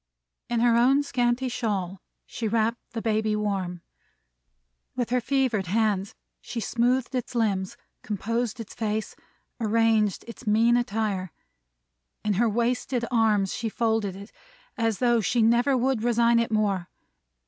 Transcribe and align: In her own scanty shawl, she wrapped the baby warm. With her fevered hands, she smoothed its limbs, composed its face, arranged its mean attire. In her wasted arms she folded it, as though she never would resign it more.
In 0.49 0.61
her 0.61 0.75
own 0.75 1.03
scanty 1.03 1.47
shawl, 1.47 2.01
she 2.25 2.47
wrapped 2.47 2.79
the 2.93 3.03
baby 3.03 3.35
warm. 3.35 3.83
With 4.95 5.11
her 5.11 5.21
fevered 5.21 5.67
hands, 5.67 6.15
she 6.41 6.59
smoothed 6.59 7.13
its 7.13 7.35
limbs, 7.35 7.77
composed 8.01 8.59
its 8.59 8.73
face, 8.73 9.15
arranged 9.59 10.25
its 10.27 10.47
mean 10.47 10.75
attire. 10.75 11.31
In 12.25 12.33
her 12.33 12.49
wasted 12.49 13.05
arms 13.11 13.53
she 13.53 13.69
folded 13.69 14.15
it, 14.15 14.31
as 14.75 14.97
though 14.97 15.21
she 15.21 15.43
never 15.43 15.77
would 15.77 16.01
resign 16.01 16.39
it 16.39 16.49
more. 16.49 16.89